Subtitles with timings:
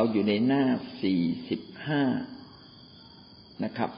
[0.00, 0.64] เราอยู่ในหน้า
[1.02, 2.02] สี่สิบห้า
[3.64, 3.90] นะครับ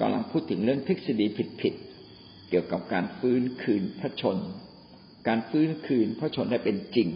[0.00, 1.26] กำลังพูดถึงเรื่องทฤษฎี
[1.60, 4.36] ผิดๆ เกี่ยวกับการฟื้นคืนพระชน
[5.28, 7.08] การฟื้นคืนพระชนได้เป็นจริง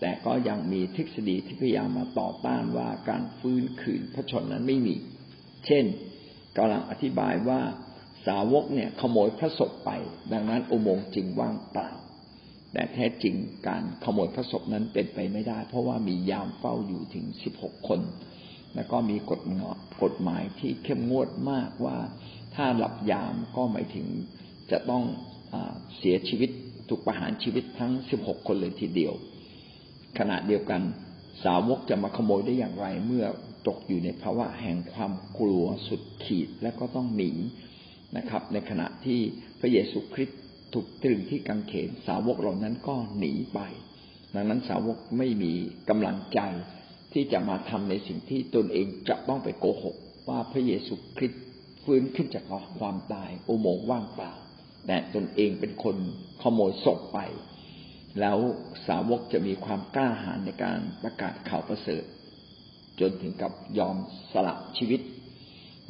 [0.00, 4.96] แต่ก็ยังมีทฤษฎีที่พยายามมาต่อต้านว่าการฟื้นคืนพระชนนั้นไม่มี
[5.66, 5.84] เช่น
[6.56, 7.60] กำลังอธิบายว่า
[8.26, 9.90] สาวกเนี่ยขโมยพระศพไป
[10.32, 11.90] ดังนั้นอุโมงค์จึงว่างเปล่า
[12.72, 13.34] แต่แท้จริง
[13.68, 18.00] การขโมยพระศพนั้นเป็นไปไม่ได้ เพราะว่ามียามเฝ้าอยู่ถึงสิบหกคน
[18.74, 19.62] แล้วก็มีกฎง
[20.02, 21.96] กฎหมายที่เข้มงวดมากว่า
[22.54, 24.06] ถ้าหลับยามก็หมายถึง
[24.70, 25.04] จะต้อง
[25.52, 25.54] อ
[25.98, 26.50] เสียชีวิต
[26.88, 29.14] ถูกประหารชีวิตทั้งสิบหกคนเลยทีเดียว
[30.18, 30.82] ขณะเดียวกัน
[31.44, 33.26] สาวกจะมาขโมยได้อย่างไรเมื่อ
[33.66, 37.32] ตกอยู่ในภาวะแห่งความกลัวสุดขีดและก็ต้องหนี
[38.16, 39.20] นะครับ ในขณะที่
[39.60, 40.40] พระเยซูคริสต์
[40.72, 43.60] ถูกตรึงที่กังเขนสาวกเหล่านั้นก็หนีไป
[44.34, 45.52] ดังนั้นสาวกไม่มี
[45.88, 46.40] กำลังใจ
[47.12, 49.96] ที่จะมาทำในสิ่งที่ตนเองจะต้องไปโกหก
[50.28, 51.42] ว่าพระเยซูคริสต์
[51.84, 52.44] ฟื้นขึ้นจาก
[52.78, 54.32] ความตายอุโมงค์ว่างเปล่า
[54.86, 55.96] แต่ตนเองเป็นคน
[56.42, 57.18] ขโมยศพไป
[58.20, 58.38] แล้ว
[58.86, 62.04] สาวกจะมีความกล้าหาญในการประกาศข่าวประเสริฐ
[63.00, 63.96] จนถึงกับยอม
[64.32, 65.00] สละชีวิต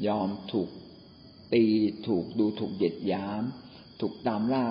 [0.06, 0.68] ยอมถูก
[1.52, 1.64] ตี
[2.06, 3.42] ถูกดูถูกเหยียดยาม
[4.00, 4.64] ถูกตามล่า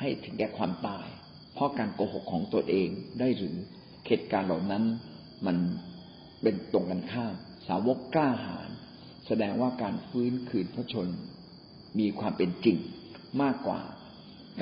[0.00, 1.06] ให้ถึงแก่ความตาย
[1.54, 3.56] เพราะการโกหกของตัวเองได้หรือ
[4.06, 4.84] เหตุการณ์เหล่านั้น
[5.46, 5.56] มัน
[6.42, 7.34] เป็นตรงกันข้าม
[7.68, 8.70] สาวกกล้าหาญ
[9.26, 11.08] แสดงว่าการฟื้นคืนพระชน
[11.98, 12.78] มีความเป็นจริง
[13.42, 13.80] มากกว่า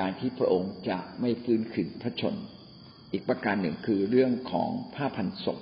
[0.00, 2.34] การที่พระองค์จะไม่ฟื้นคืนพระชน
[3.12, 5.58] อีกประการหนึ่งคือเรื่องของผ้าพันศพ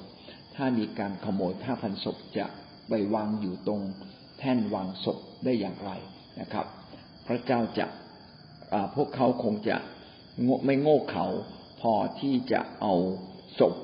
[0.55, 2.47] ถ้ามีการขโมยผ้าพันศพจะ
[2.89, 3.81] ไปวางอยู่ตรง
[4.39, 5.91] แท่นวางศพได้อย่างไร
[6.41, 6.67] นะครับ
[7.29, 7.87] พระเจ้าจะ
[8.95, 9.77] พวกเขาคงจะ
[10.67, 11.27] ไม่โง่เขา
[11.81, 12.95] พอที่จะเอา
[13.59, 13.75] ศพ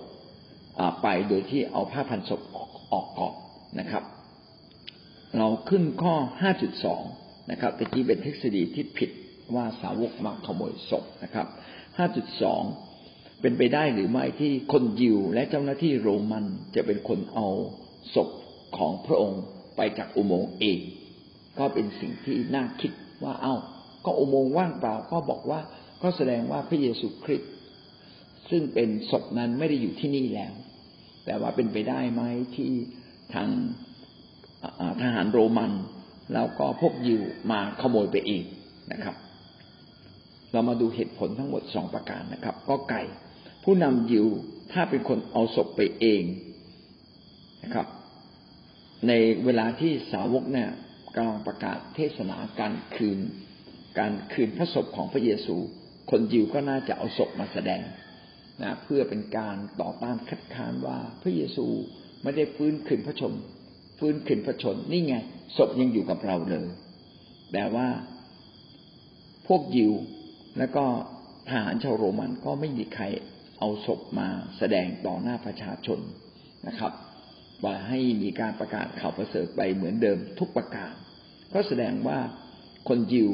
[1.02, 2.40] ไปโดยที่เอาผ้าพันศพ
[2.92, 3.34] ออกก่อน
[3.78, 4.04] นะครับ
[5.38, 6.14] เราขึ้นข้อ
[6.82, 9.10] 5.2 นะครับตะกี้เป็นทฤษฎีที่ผิด
[9.54, 11.46] ว่าสาวกมาขโมยศพนะครับ
[12.24, 16.44] 5.2 เป็นไปได้หรือไม่ที่คนยิวและเจ้าหน้าที่โรมัน
[16.74, 17.48] จะเป็นคนเอา
[18.14, 18.28] ศพ
[18.76, 19.42] ของพระองค์
[19.76, 20.78] ไปจากอุโมงค์เอง
[21.58, 22.92] ก็เป็นสิ่งที่น่าคิด
[23.22, 23.54] ว่าเอา้า
[24.04, 25.60] ก็อุโมงค์ว่างเปล่าก็บอกว่า
[26.02, 27.52] ก็แสดงว่าพระเยซูคริสต์
[28.50, 30.52] ซึ่งเป็นศพนั้นไม่ได้อยู่ที่นี่แล้ว
[31.24, 32.22] แต่ว่าเป็นไปได้ไหม
[32.54, 32.70] ที่
[33.34, 33.48] ทาง
[35.00, 35.72] ทหารโรมัน
[36.32, 38.44] แล้วก็พวกยิวมาขโมยไปเอง
[38.92, 39.16] นะครับ
[40.52, 43.02] เรามาดูเหตุผลทั้งหมดสองประการนะครับ ก็ไก่
[43.64, 44.26] ผู้นำยิว
[44.72, 46.22] ถ้าเป็นคนเอาศพไปเอง
[47.64, 47.86] นะครับ
[49.08, 49.12] ใน
[49.44, 50.70] เวลาที่สาวกเนี่ย
[51.14, 53.18] กำลังประกาศเทศนาการคืน
[53.98, 55.56] การคืนพระศพของพระเยซู
[56.10, 57.82] คนยิวก็น่าจะเอาศพมาแสดง
[58.62, 61.66] นะเพื่อเป็นการต่อต้านคัดค้านว่าพระเยซู
[62.22, 63.32] ไม่ได้ฟื้นคืนพระชน
[63.98, 65.14] ฟื้นคืนพระชนนี่ไง
[65.56, 66.66] ศพยังอยู่กับเราเลย
[67.52, 67.88] แต่ว่า
[69.46, 69.92] พวกยิว
[70.58, 70.84] แล้วก็
[71.48, 73.04] ทหารชาวโรมันก็ไม่มีใคร
[73.58, 75.98] เอาศพมาแสดงต่อหน้าประชาชน
[76.68, 76.92] นะครับ
[77.64, 80.92] ว่าให้มีการประกาศข่าวประเสริฐไปเหมือนเดิมทุกประการ
[81.52, 82.18] ก็แสดงว่า
[82.88, 83.30] คนยิว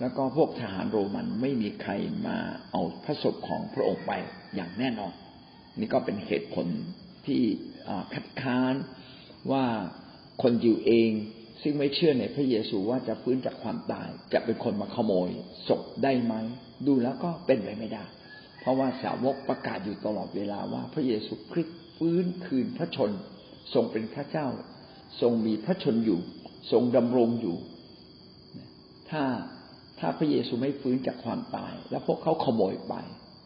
[0.00, 1.92] แล้วก็พวกทหารโรมันไม่มีใคร
[2.26, 2.38] มา
[2.72, 4.12] เอาพระศพของพระองค์ไป
[4.54, 5.12] อย่างแน่นอน
[5.78, 6.66] นี่ก็เป็นเหตุผล
[7.26, 7.42] ที่
[8.14, 8.74] คัดค้าน
[9.52, 9.64] ว่า
[10.42, 11.10] คนยิวเอง
[11.62, 15.28] ซึ่งไม่เชื่อในพระเยซูว่าจะฟื้นจากความตาย จะเป็นคนมาขโมย
[15.68, 16.34] ศพได้ไหม
[16.86, 18.04] ดูแล้วก็เป็นไปไม่ได้
[18.60, 23.10] เพราะว่าสาวกประกาศอยู่ตลอดเวลาว่าพระเยซูคริสต์ฟื้นคืนพระชน
[23.74, 24.46] ทรงเป็นพระเจ้า
[25.20, 26.20] ทรงมีพระชนอยู่
[26.70, 27.56] ทรงดำรงอยู่
[29.10, 29.22] ถ้า
[29.98, 32.94] ถ้าพระเยซูไม่ฟื้นจากความตาย แล้วพวกเขาขโมยไป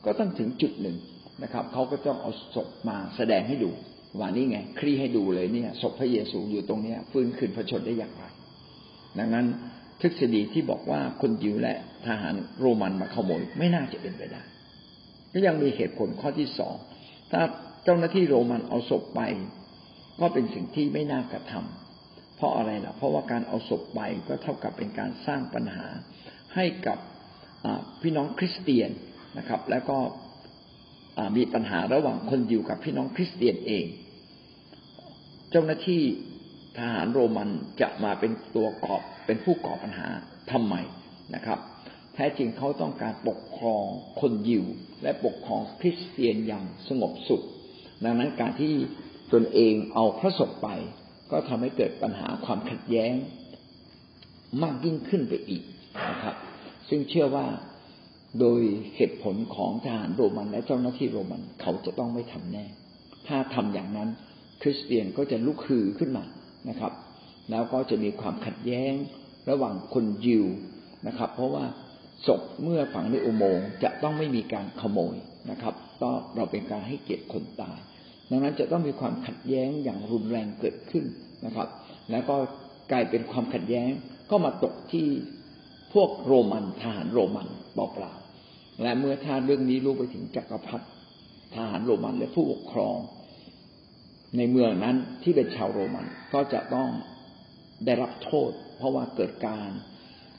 [0.05, 0.97] ก็ต้องถึงจุดหนึ่ง
[1.43, 3.71] นะครับเขาก็ต้องเอาศพมาแสดงให้ดู
[4.19, 8.25] ว่านี่ไงคลี่ให้ดูเลยเนี่ยศพพระเยซูอยู่ตรงเนี้ย ฟื้นคืนพระชนได้อย่างไร
[9.19, 9.47] ดังนั้น
[10.01, 11.77] ทฤษฎีที่บอกว่าคนยิวและ
[12.07, 14.43] ทหารโรมันมาขโมยไม่น่าจะเป็นไปได้
[15.33, 16.75] ก็ยังมีเหตุผลข้อที่สอง
[17.33, 17.43] ถ้า
[17.85, 19.21] เจ้าหน้าที่โรมันเอาศพไป
[20.21, 21.86] ก็เป็นสิ่งที่ไม่น่ากระทำ
[22.37, 25.87] เพราะอะไรล่ะ เพราะว่าการเอาศพไปก็เท่ากับเป็นการสร้างปัญหา
[26.55, 26.99] ให้กับ
[28.03, 28.91] พี่น้องคริสเตียน
[29.39, 29.99] นะครับ แล้วก็
[31.37, 33.87] มีปัญหาระหว่างคนอยู่กับพี่น้องคริสเตียนเอง
[35.51, 36.03] เจ้าหน้าที่
[36.79, 37.49] ทหารโรมัน
[37.81, 40.09] จะมาเป็นตัวกอบเป็นผู้ก่อปัญหา
[40.53, 40.75] ทำไม
[41.35, 41.59] นะครับ
[42.15, 43.85] แท้จริงเขาต้องการปกครอง
[44.21, 44.65] คนยิว
[45.03, 47.43] และปกครองคริสเตียนอย่างสงบสุข
[48.05, 48.75] ดังนั้นการที่
[49.33, 50.69] ตนเองเอาพระศพไป
[51.31, 53.15] ก็ทำให้เกิดปัญหาความขัดแย้ง
[54.63, 55.63] มากยิ่งขึ้นไปอีก
[56.11, 56.37] นะครับ
[56.89, 57.47] ซึ่งเชื่อว่า
[58.41, 58.61] โดย
[58.97, 62.65] เหตุผลของทหารโรมันและเจ้าหน้าที่โรมันเขาจะต้องไม่ทำแน่
[63.29, 64.09] ถ้าทำอย่างนั้น
[64.63, 66.25] คริสเตียนก็จะลุกฮือขึ้นมา
[66.69, 66.93] นะครับ
[67.51, 68.93] แล้วก็จะมีความขัดแย้ง
[69.51, 70.45] ระหว่างคนยิว
[71.07, 71.65] นะครับ เพราะว่า
[72.27, 75.17] ศพเมื่อฝังในอุโมงค์จะต้องไม่มีการขโมย
[75.51, 77.79] นะครับ ก็เราเป็นการให้เกียรติคนตาย
[78.31, 81.05] ดังนั้นจะต้องมีความขัดแย้งอย่างรุนแรงเกิดขึ้น
[81.47, 81.69] นะครับ
[82.11, 82.37] แล้วก็
[82.93, 83.91] กลายเป็นความขัดแย้ง
[84.31, 85.07] ก็มาตกที่
[85.93, 90.87] พวกโรมันทหารโรมันเปล่าๆและเมื่อถ้าเรื่องนี้รู้ไปถึงจักรพรรดิ
[91.55, 92.97] ทหารโรมันและผู้ปกครอง
[94.37, 96.89] ในเมืองนั้นที่เป็นชาวโรมันก็จะต้อง
[97.85, 99.71] ได้รับโทษ เพราะว่าเกิดการ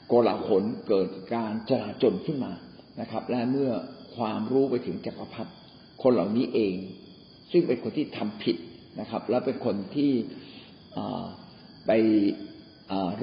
[0.06, 2.52] โกลาหลเกิดการจลาจลขึ้นมา
[3.00, 3.70] นะครับ และเมื่อ
[4.16, 5.52] ความรู้ไปถึงจักรพรรดิ
[6.02, 6.74] คนเหล่านี้เอง
[7.50, 8.56] ซึ่งเป็นคนที่ทำผิด
[9.00, 10.12] นะครับ และเป็นคนที่
[11.86, 11.90] ไป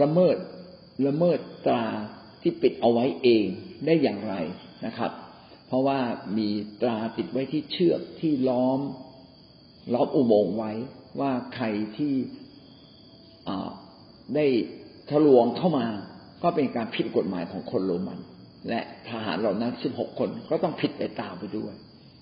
[0.02, 0.38] ละเมิด
[1.08, 1.86] ละเมิดตรา
[2.42, 3.46] ที่ปิดเอาไว้เอง
[3.86, 4.36] ได้อย่างไร
[4.86, 5.12] นะครับ
[5.68, 6.00] เพราะว่า
[6.38, 6.50] มี
[6.82, 8.80] ตราติดไว้ที่เชือกที่ล้อม
[9.94, 10.72] ล้อมอุโมงค์ไว้
[11.20, 11.66] ว่าใคร
[11.98, 12.14] ที่
[14.36, 14.46] ได้
[15.10, 15.88] ทะลวงเข้ามา
[16.44, 18.20] ก็เป็นการผิดกฎหมายของคนโรมัน
[18.70, 21.74] และทหารเหล่านั้นสิบหกคนก็ต้องผิดไปตามไปด้วย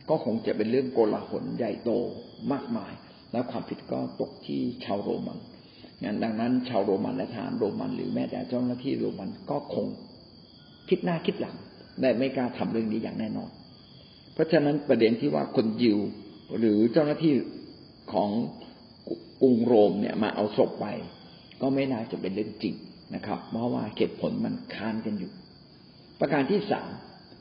[0.09, 1.91] ก็คงจะเป็นเรื่องโกลาหลใหญ่โต
[2.51, 2.93] มากมาย
[3.31, 5.37] แล้วความผิดก็ตกที่ชาวโรมัน
[6.03, 9.85] งั้นดังนั้น ชาวโรมันและทหารโรมัน หรือแม้แต่เจ้าหน้าที่โรมันก็คง
[10.89, 11.55] คิดหน้าคิดหลัง
[12.01, 13.49] แต่ไม่กล้าทำเรื่องนี้อย่างแน่นอน
[14.33, 15.97] เพราะฉะนั้นประเด็นที่ว่าคนยิว
[16.59, 17.33] หรือเจ้าหน้าที่
[18.13, 18.29] ของ
[19.41, 20.85] กรุงโรมเนี่ยมาเอาศพไป
[21.61, 22.75] ก็ไม่น่าจะเป็นเรื่องจริง
[23.15, 25.31] นะครับ เพราะว่าเหตุผลมันค้านกันอยู่
[26.19, 26.89] ประการที่สาม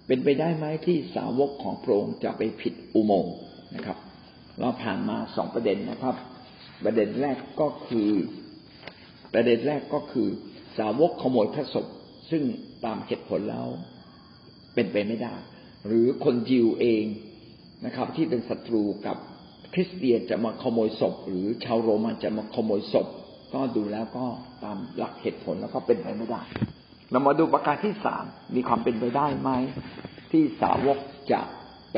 [0.07, 3.35] เป็นไปได้ไหมที่สาวกของพระองค์จะไปผิดอุโมงค์
[3.75, 3.99] นะครับ
[4.59, 6.17] เราผ่านมาสองประเด็นนะครับ
[6.85, 8.11] ประเด็นแรกก็คือ
[9.33, 10.29] ประเด็นแรกก็คือ
[10.79, 11.87] สาวกขโมยพระศพ
[12.31, 12.43] ซึ่ง
[12.85, 13.67] ตามเหตุผลแล้ว
[14.75, 15.35] เป็นไปไม่ได้
[15.87, 17.05] หรือคนยิวเอง
[17.87, 19.17] นะครับ ที่เป็นศัตรูกับ
[19.73, 23.07] คริสเตียนจะมาขโมยศพ หรือชาวโรมันจะมาขโมยศพ
[23.55, 24.27] ก็ดูแล้วก็
[24.65, 26.43] ตามหลักเหตุผลแล้วก็เป็นไปไม่ได้
[27.13, 28.25] เรามาดูประการที่สาม
[28.55, 29.51] มีความเป็นไปได้ไหม
[30.31, 30.99] ที่สาวก
[31.33, 31.41] จะ
[31.93, 31.97] ไป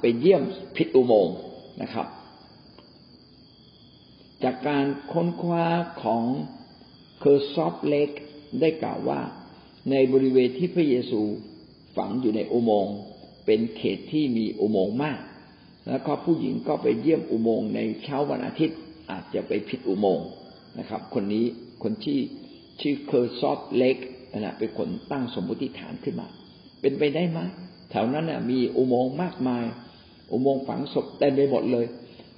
[0.00, 0.42] ไปเยี่ยม
[0.76, 1.36] พิษอุโมงค์
[1.82, 2.06] นะครับ
[4.44, 5.66] จากการค้นคว้า
[6.02, 6.24] ของ
[7.20, 8.10] เคอร์ซอฟเล็ก
[8.60, 9.20] ได้กล่าวว่า
[9.90, 11.22] ในบริเวณที่พระเยซู
[11.96, 12.96] ฝังอยู่ในอุโมงค์
[13.46, 15.20] เป็นเขตที่มีอุโมงค์มาก
[15.88, 18.78] แล้วก็ผู้หญิงก็ไปเยี่ยมอุโมงค์ในเช้าวันอาทิตย์
[19.10, 20.28] อาจจะไปผิดอุโมงค์
[20.78, 21.44] นะครับ คนนี้
[21.82, 22.18] คนที่
[22.80, 23.96] ชื่อเคอร์ซอฟเล็ก
[24.38, 26.28] นะเป็นคนตั้งสมมติฐานขึ้นมา
[26.80, 27.40] เป็นไปได้ไหม
[27.90, 29.64] แถวนั้นนะมีอุโมงค์มากมาย
[30.32, 31.86] อุโมงค์ฝังศพเต็มไปหมดเลย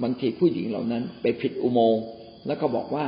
[0.03, 2.03] บางทีผู้หญิงเหล่านั้น ไปผิดอุโมงค์
[2.47, 3.07] แล้วก็บอกว่า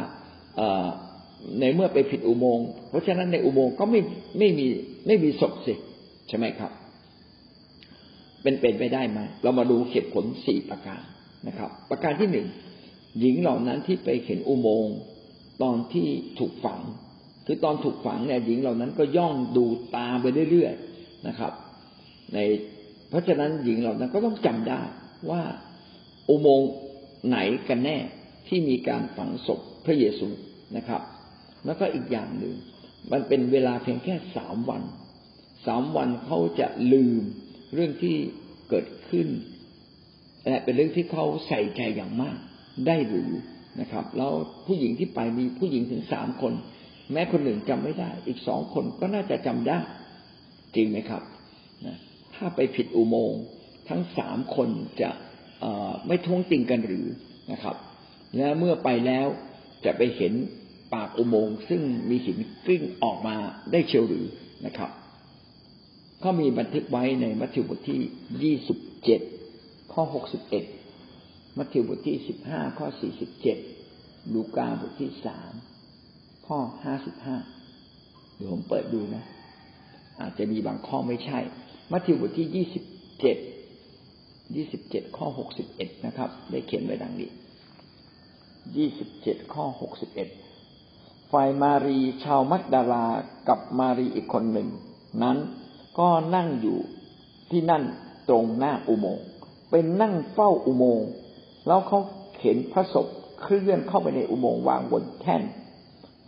[1.61, 4.01] ในเมื่อไปผิดอุโมงค์เพราะฉะนั้นในอุโมงค์ก็ไม่
[4.39, 4.67] ไม่มี
[5.07, 5.75] ไม่มีศพสิ
[6.29, 6.73] ใช่ไหมครับ
[8.43, 11.03] เป็นเป็นไปได้ไหมเรามาดูเหตุผลสี่ประการ
[11.47, 12.47] นะครับ ประการที่หนึ่ง
[13.21, 14.97] หญิงเหล่านั้นที่ไปเห็นอุโมงค์
[15.63, 16.09] ตอนที่
[16.39, 16.81] ถูกฝัง
[17.51, 19.65] คือตอนถูกฝังเนี่ยหญิงเหล่านั้นก็ย่องดู
[19.97, 21.53] ตาไปเรื่อยๆนะครับ
[22.35, 22.39] ใน
[23.09, 24.83] เพราะฉะนั้นหญิงเหล่านั้นก็ต้องจำได้
[25.31, 25.43] ว่า
[26.29, 26.71] อุโมงค์
[27.29, 27.99] ไหนกันแน่
[28.49, 30.29] ที่มีการฝังศพพระเยซู
[30.77, 31.03] นะครับ
[31.67, 32.55] แล้วก็อีกอย่างหนึ่ง
[33.13, 34.83] มันเป็นเวลาเพียงแค่สามวัน
[35.67, 37.23] สามวันเขาจะลืม
[37.75, 38.17] เรื่องที่
[38.69, 39.29] เกิดขึ้น
[40.49, 42.39] และเป็นเรื่องที่เขาใส่ใจอย่างมาก
[42.87, 43.31] ได้หรือ
[43.81, 44.33] นะครับ แล้ว
[44.67, 46.53] ผู้หญิงที่ไปมีผู้หญิงถึงสามคน
[47.13, 49.79] แม้คนหนึ่งจำไม่ได้ อีกสองคนก็น่าจะจำได้
[50.75, 51.23] จริงไหมครับ
[51.87, 51.97] นะ
[52.35, 53.43] ถ้าไปผิดอุโมงค์
[53.89, 54.69] ทั้งสามคน
[55.01, 55.11] จะ
[56.07, 57.07] ไม่ท้วงติงกันหรือ
[57.53, 57.77] นะครับ
[58.37, 59.27] และเมื่อไปแล้ว
[59.85, 60.33] จะไปเห็น
[60.95, 63.37] ปากอุโมงค์ซึ่งมีหินกลิ้งออกมา
[63.73, 64.27] ได้เชียวหรือ
[64.67, 64.91] นะครับ
[66.25, 68.01] ก็มีบันทึกไว้ในมัทธิวบทที่
[68.43, 69.21] ยี่สิบเจ็ด
[69.93, 70.65] ข้อหกสิบเอ็ด
[71.57, 73.59] มัทธิวบทที่สิบห้าข้อสี่สิบเจ็ด
[74.35, 75.53] ลูกาบทที่สาม
[76.49, 77.37] ข้อห้าสิบห้า
[78.37, 79.25] เดี๋ยวผมเปิดดูนะ
[80.21, 81.39] อาจจะมีบางข้อไม่ใช่
[81.93, 82.85] มัทธิวบทที่ยี่สิบ
[83.21, 83.37] เจ็ด
[84.55, 87.31] ยี่สิบเจ็ดข้อหกสิบเอ็ดนะครับ ได้เขียนไว้ดังนี้
[88.77, 90.29] ยี่สิบเจ็ดข้อหกสิบเอ็ด
[91.33, 93.07] ฝ่ายมารีชาวมักดาลา
[93.49, 94.69] กับมารีอีกคนหนึ่ง
[95.23, 95.37] นั้น
[95.99, 96.79] ก็นั่งอยู่
[97.51, 97.83] ที่นั่น
[98.29, 99.25] ตรงหน้าอุโมงค์
[99.71, 101.09] เป็นนั่งเฝ้าอุโมงค์
[101.67, 101.99] แล้วเขา
[102.41, 103.07] เห็นพระศพ
[103.41, 105.43] เคลื่อนเข้าไปในอุโมงค์วางบนแท่น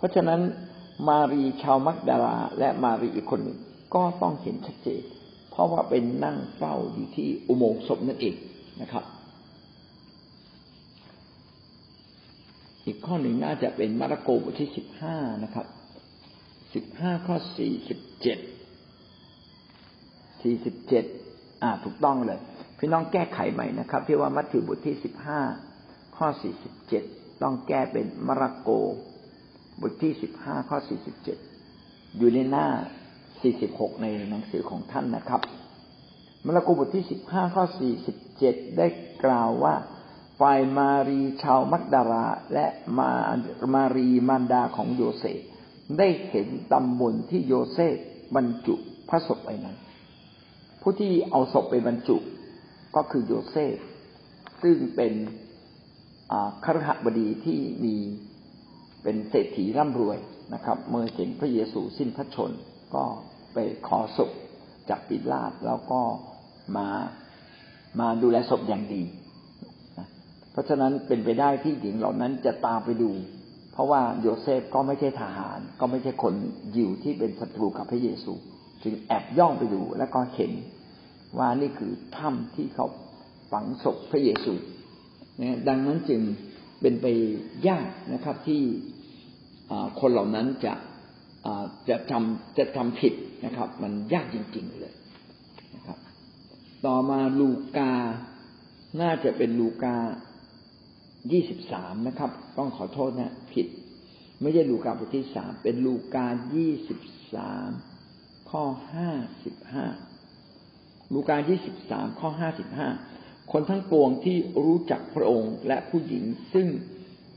[0.00, 0.40] เพราะฉะนั้น
[1.08, 3.58] มารีชาวมักดาลาและมารีอีกคนหนึ่ง
[3.94, 5.02] ก็ต้องเห็นชัดเจน
[5.50, 8.34] เพราะว่าเป็นนั่งเฝ้าอยู่ที่อุโมงค์ศพนั่นเอง
[8.82, 9.04] นะครับ
[12.84, 15.66] อีกข้อหนึ่งน่าจะเป็นมาระโกบทที่สิบห้านะครับ
[16.74, 18.38] สิบห้าข้อสี่สิบเจ็ด
[20.42, 21.04] สี่สิบเจ็ด
[21.62, 22.38] อ่าถูกต้องเลย
[22.78, 25.40] พี่น้องแก้ไขใหม่นะครับ ที่ว่ามัทธิวบทที่สิบห้า
[26.16, 27.04] ข้อสี่สิบเจ็ด
[27.42, 28.70] ต้องแก้เป็นมาระโก
[29.80, 31.38] บทที่สิบห้าข้อสี่สิบเจ็ด
[32.18, 32.66] อยู่ในหน้า
[33.42, 35.40] สี่สิบหกในหนังสือของท่านนะครับ
[36.46, 38.86] มระโกบทที่สิบห้าข้อสี่สิบเจ็ดได้
[39.24, 39.74] กล่าวว่า
[40.40, 42.66] ฝ่ายมารีชาวมักดาราและ
[42.98, 43.10] มา
[43.74, 45.40] มารีมารดาของโยเซฟ
[45.98, 47.96] ได้เห็นตำบลที่โยเซฟ
[48.36, 48.74] บรรจุ
[49.08, 49.76] พระศพไปนั้น
[50.80, 52.16] ผู้ที่เอาศพไปบรรจุ
[52.96, 53.76] ก็คือโยเซฟ
[54.62, 55.12] ซึ่งเป็น
[56.64, 57.96] คหบดีที่มี
[59.02, 60.18] เป็นเศรษฐีร่ำรวย
[60.54, 62.50] นะครับ เมื่อเห็นพระเยซูสิ้นพระชนม์
[62.94, 63.04] ก็
[63.52, 64.30] ไปขอศพ
[64.88, 66.00] จากปิลาตแล้วก็
[66.76, 66.88] มา
[68.00, 69.02] มาดูแลศพอย่างดี
[70.52, 73.10] เพราะฉะนั้นเป็นไปได้ที่หญิงเหล่านั้นจะตามไปดู
[73.72, 76.34] เพราะว่าโยเซฟก็ไม่ใช่ทหาร ก็ไม่ใช่คน
[76.76, 78.32] ยิวที่เป็นศัตรูกับพระเยซู
[78.82, 80.52] จึงแอบย่องไปดูแล้วก็เห็น
[81.38, 82.86] ว่านี่คือถ้ำที่เขา
[83.52, 84.52] ฝังศพพระเยซู
[85.40, 86.20] นะดังนั้นจึง
[86.80, 87.06] เป็นไป
[87.68, 88.62] ยากนะครับที่
[90.00, 90.74] คนเหล่านั้นจะ
[91.88, 94.94] จะทำจะทำผิดนะครับ มันยากจริง ๆเลย
[95.74, 95.98] นะครับ
[96.86, 97.92] ต่อมาลูกา
[99.00, 99.96] น่าจะเป็นลูกา
[101.32, 103.66] ยี่สิบสามนะครับ ต้องขอโทษนะ ผิด
[104.40, 107.00] ไม่ใช่ลูกาบทที่สามเป็นลูกายี่สิบ
[107.34, 107.70] สาม
[108.50, 109.10] ข้อห้า
[109.44, 109.86] สิบห้า
[111.14, 112.88] ลูกายี่สิบสามข้อห้าสิบห้า
[113.52, 116.68] คนทั้งปวงที่รู้จักพระองค์และผู้หญิงซึ่ง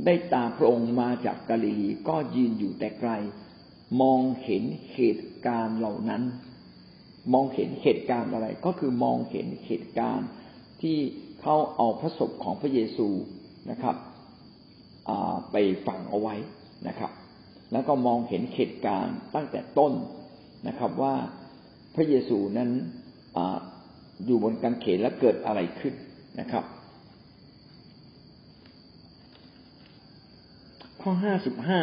[0.05, 3.11] ได้ตามพระองค์มาจากกาลิลีก็ยืนอยู่แต่ไกล
[4.01, 6.23] มองเห็นเหตุการณ์เหล่านั้น
[7.33, 10.29] มองเห็นเหตุการณ์อะไร ก็คือมองเห็นเหตุการณ์
[10.81, 10.97] ที่
[11.41, 13.07] เขาเอาพระศพของพระเยซู
[13.69, 13.95] นะครับ
[15.51, 15.55] ไป
[15.85, 16.35] ฝังเอาไว้
[16.87, 17.11] นะครับ
[17.71, 19.93] แล้วก็มองเห็นเหตุการณ์ตั้งแต่ต้น
[20.67, 21.15] นะครับว่า
[21.95, 22.69] พระเยซูนั้น
[24.25, 25.93] อยู่บนกางเขนแล้วเกิดอะไรขึ้น
[26.39, 26.63] นะครับ
[31.01, 31.81] ข้อห้าสิบห้า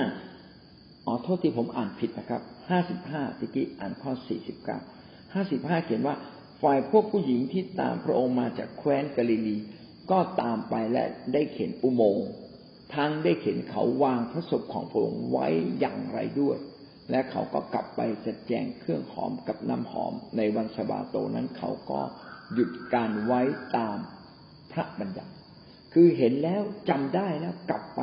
[1.06, 4.78] อ๋อโทษที่ผมอ่านผิดนะครับห้าสิบห้าตะกี้อ่านข้อสี่สิบเก้า
[5.34, 6.16] ห้าสิบห้าเขียนว่า
[6.62, 9.56] ฝ่ายพวกผู้หญิงที่ตามพระองค์มาจากแคว้นกาลิลี
[10.10, 12.28] ก็ตามไปและได้เห็นอุโมงค์
[12.94, 15.46] ทั้งได้เห็นเขาวางพระศพของพระองค์ไว้
[15.80, 16.56] อย่างไรด้วย
[17.10, 22.00] และเขาก็กลับไปจัดแจงเครื่องหอมกับน้ำหอม ในวันสบาโตนั้นเขาก็
[22.54, 23.40] หยุดการไว้
[23.76, 23.98] ตาม
[24.72, 25.32] พระบัญญัติ
[25.92, 28.02] คือเห็นแล้วจำได้แล้วกลับไป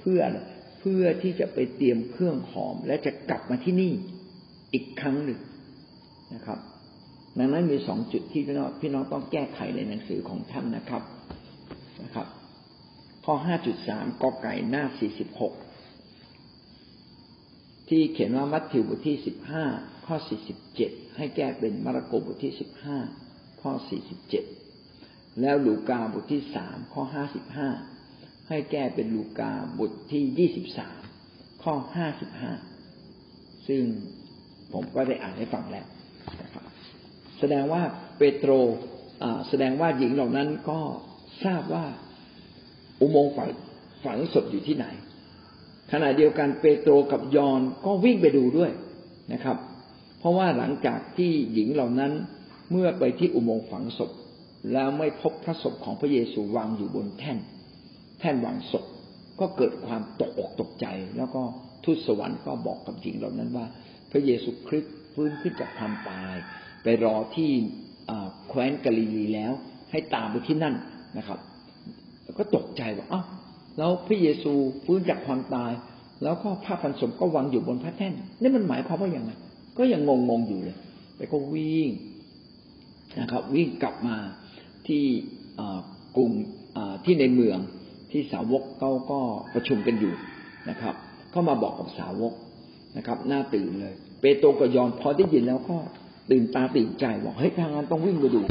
[0.00, 0.20] เพื่อ
[0.80, 3.92] เพื่อที่จะไปเตรียมเครื่องหอม และจะกลับมาที่นี่
[4.72, 5.40] อีกครั้งหนึ่ง
[6.34, 6.58] นะครับ
[7.38, 11.02] ดังนั้นมีสองจุดที่พี่น้องพี่น้องต้องแก้ไขในหนังสือของท่านนะครับ
[12.02, 12.26] นะครับ
[13.24, 15.52] ข้อห้าจุดสามกไก่หน้าสี่สิบหก
[17.94, 19.64] ที่เขียนว่ามัทธิวบทที่สิบห้า
[20.06, 22.98] ข้อสี่สิบเจ็ดให้แก้เป็นมาระโกบทที่สิบห้า
[23.62, 24.44] ข้อสี่สิบเจ็ด
[25.40, 27.68] แล้วลูกาบทที่สามข้อห้าสิบห้า
[28.48, 31.00] ให้แก้เป็นลูกาบทที่ยี่สิบสาม
[31.62, 32.52] ข้อห้าสิบห้า
[33.68, 33.82] ซึ่ง
[34.72, 35.86] ผมก็ได้อ่านให้ฟังแล้ว
[37.38, 37.82] แสดงว่า
[38.18, 38.50] เปโตร
[39.48, 40.80] แสดงว่าหญิงเหล่านั้นก็
[41.44, 41.86] ทราบว่า
[43.00, 43.48] อุโมงค์ฝัง
[44.04, 44.86] ฝังศพอยู่ที่ไหน
[45.96, 48.70] ขณะเดียวกันเปโตรกับยอนก็วิ่งไปดูด้วย
[49.32, 49.56] นะครับ
[50.18, 52.12] เพราะว่าหลังจากที่หญิงเหล่านั้น
[52.70, 54.10] เมื่อไปที่อุโมงค์ฝังศพ
[54.72, 57.38] แล้วไม่พบพระศพของพระเยซูวางอยู่บนแท่น
[58.20, 58.84] แท่นวางศพ
[59.40, 60.86] ก็เกิดความตกอกตกใจ
[61.16, 61.42] แล้วก็
[61.84, 63.66] ทูตสวรรค์ก็บอกกับหญิงเหล่านั้นว่า
[64.10, 66.34] พระเยซูคริสต์ฟื้นขึ้นจากความตาย
[66.82, 67.50] ไปรอที่
[68.48, 69.52] แคว้นกาลิลีแล้ว
[69.90, 70.74] ให้ตามไปที่นั่น
[71.18, 71.38] นะครับ
[72.38, 73.22] ก็ตกใจว่าอ้า
[73.78, 74.52] แล้วพระเยซู
[74.84, 75.72] ฟื้นจากความตาย
[76.22, 79.32] แล้วก็ผ้าพันศพก็วางอยู่บนพระแท่นนี่มันหมายความว่าอย่างไร
[79.78, 80.76] ก็ยังงงงอยู่เลย
[81.16, 81.88] แต่ก็วิ่ง
[83.20, 84.16] นะครับ วิ่งกลับมา
[84.86, 85.04] ที่
[86.16, 86.32] กลุ่ม
[87.04, 87.58] ที่ในเมือง
[88.10, 89.20] ที่สาวกเขาก็
[89.54, 90.14] ประชุมกันอยู่
[90.70, 90.94] นะครับ
[91.34, 92.32] ก็มาบอกกับสาวก
[92.96, 95.76] นะครับหน้าตื่นเลย เปโตรกับยอนพอได้ยินแล้วก็
[96.30, 98.42] ตื่นตาตื่นใจบอกเฮ้ยทางนั้นต้องวิ่งไปดู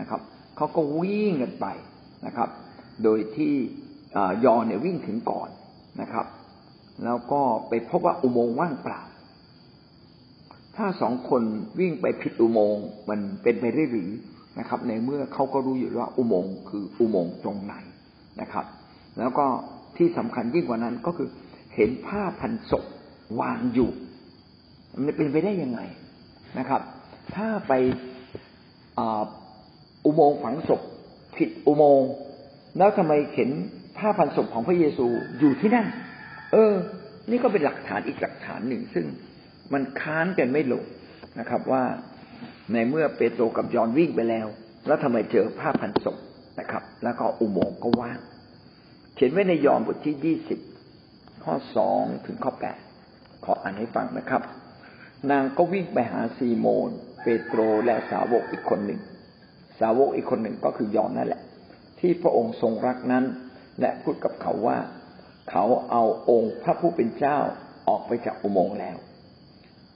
[0.00, 0.20] นะครับ
[0.56, 1.66] เขาก็วิ่งกันไป
[2.26, 2.48] นะครับ
[3.02, 3.54] โดยที่
[4.44, 5.48] ยอเนี่ยวิ่งถึงก่อน
[6.00, 6.26] นะครับ
[7.04, 9.02] แล้วก็ไปพบว่าอุโมงค์ว่างเปล่า
[10.76, 11.42] ถ้าสองคน
[11.80, 14.10] วิ่งไปผิดอุโมงค์มันเป็นไปได้หรือ
[14.58, 17.74] นะครับ ในเมื่อเขาก็รู้อยู่ว่าอุโมงค์คืออุโมงค์ตรงไหน
[18.40, 18.66] นะครับ
[19.18, 19.46] แล้วก็
[19.96, 21.28] ที่สำคัญยิ่งกว่านั้นก็คือ
[21.74, 22.84] เห็นผ้าพันศพ
[23.40, 23.90] วางอยู่
[24.94, 25.80] มันเป็นไปได้ยังไง
[26.58, 26.82] นะครับ
[27.34, 27.72] ถ้าไป
[30.04, 30.80] อุโมงค์ฝังศพ
[31.36, 32.10] ผิดอุโมงค์
[32.78, 33.50] แล้วทำไมเห็น
[34.02, 35.06] ผ้าพันศพของพระเยซู
[35.38, 35.86] อยู่ที่นั่น
[36.52, 36.74] เออ
[37.30, 39.06] นี่ก็เป็นหลักฐานอีกหลักฐานหนึ่ง ซึ่ง
[39.72, 40.84] มันค้านกันไม่ลง
[41.38, 41.82] นะครับ ว่า
[42.72, 44.46] ในเมื่อเปโตรกับยอนวิ่งไปแล้ว
[44.86, 46.16] แล้วทำไมเจอผ้าพันศพ
[46.60, 48.18] นะครับ แล้วก็อุโมงค์ก็ว่าง
[49.14, 50.58] เขียนไว้ในยอห์นบทที่ยี่สิบ
[51.44, 52.78] ข้อสองถึงข้อแปด
[53.44, 54.42] ขออ่านให้ฟังนะครับ
[55.30, 56.90] นางก็วิ่งไปหาซีโมน
[57.22, 59.00] เปโตรและสาวกอีกคนหนึ่ง
[59.80, 61.42] สาวกอีกคนหนึ่งก็คือยอนนั่นแหละ
[62.00, 63.24] ที่พระองค์ทรงรักนั้น
[63.80, 64.78] และพูดกับเขาว่า
[65.50, 67.38] เขาเอาองค์พระผู้เป็นเจ้า
[67.88, 68.96] ออกไปจากอุโมงค์แล้ว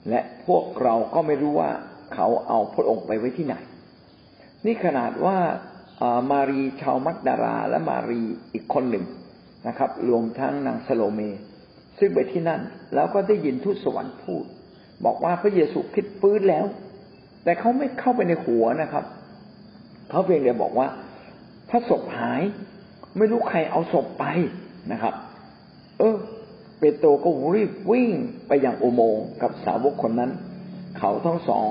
[0.09, 1.71] และพวกเราก็ไม่รู้ว่า
[2.13, 3.55] เขาเอาพระองค์ไปไว้ที่ไหน
[4.65, 5.37] นี่ขนาดว่า
[6.31, 8.21] มารีชาวมักดาราและมารี
[8.53, 9.05] อีกคนหนึ่ง
[9.67, 11.19] นะครับ รวมทั้งนางสโลเม
[11.99, 12.61] ซึ่งไปที่นั่น
[12.95, 14.45] แล้วก็ได้ยินทูตสวรรค์พูด
[15.05, 16.65] บอกว่าพระเยซูคิดฟื้นแล้ว
[17.43, 19.05] แต่เขาไม่เข้าไปในหัวนะครับ
[20.09, 20.87] เขาเพียงแต่บอกว่า
[21.69, 22.41] ถ้าศพหาย
[23.17, 24.25] ไม่รู้ใครเอาศพไป
[24.91, 25.13] นะครับ
[25.99, 26.17] เออ
[26.79, 28.11] เปโตรก็รีบวิ่ง
[28.47, 30.31] ไปยังอุโมงค์กับสาวกคนนั้น
[30.97, 31.67] เขาทั้งสอง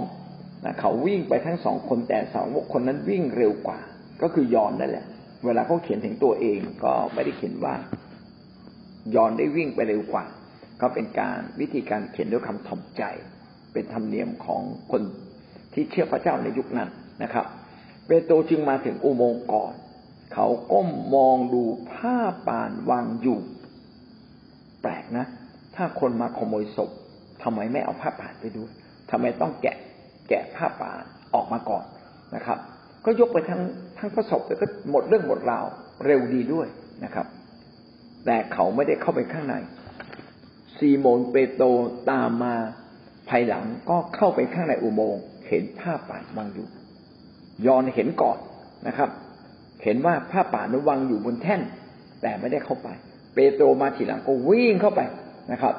[0.65, 3.79] นะเขาวิ่งไปทั้งสองคนแต่สาวกคนนั้นวิ่งเร็วกว่า
[4.23, 5.07] ก็คือยอนนั่นแหละ
[5.45, 7.75] เวลาเขาเขียนถึงตัวเองก็ไม่ได้เขียนว่า
[9.15, 10.25] ยอนได้วิ่งไปเร็วกว่า
[10.81, 13.03] ก็เป็นการวิธีการเขียนด้วยคำถ่อมใจ
[13.73, 15.03] เป็นธรรมเนียมของคน
[15.73, 16.89] ที่เชื่อพระเจ้าในยุคนั้น
[17.23, 17.47] นะครับ
[18.07, 19.73] เปโตรจึงมาถึงอุโมงค์ก่อน
[20.33, 22.17] เขาก้มมองดูผ้า
[22.49, 23.39] ป่านวางอยู่
[24.83, 25.27] แปลกนะ
[25.77, 26.91] ถ้าคนมาขโมยศพ
[27.43, 28.71] ทำไมไม่เอาผ้าป่านไปด้วย
[29.11, 29.77] ทำไมต้องแกะ
[30.29, 31.05] แกะผ้าป่าน
[31.35, 31.85] ออกมาก่อน
[32.35, 32.59] นะครับ
[33.05, 33.63] ก็ยกไปทั้ง
[33.99, 35.67] ทั้งพระศพแล้วก็หมดเรื่องหมดราว
[36.05, 36.67] เร็วดีด้วย
[37.05, 37.27] นะครับ
[38.27, 39.55] แต่เขาไม่ได้เข้าไปข้างใน
[40.77, 41.67] ซีโมนเปโตร
[42.11, 42.55] ตามมา
[43.29, 46.67] ภายหลังก็เข้าไปข้างในอุโมงค์เห็นผ้าป่านวางอยู่
[47.67, 48.39] ยอนเห็นก่อน
[48.87, 49.11] นะครับ
[49.83, 51.61] เห็นว่าผ้าป่านวางอยู่บนแท่น
[52.23, 52.89] แต่ไม่ได้เข้าไป
[53.35, 55.01] เปโตรมาทีหลังก็วิ่งเข้าไป
[55.53, 55.75] นะครับ